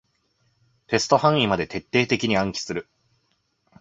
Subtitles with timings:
[0.87, 2.89] テスト範囲まで徹底的に暗記する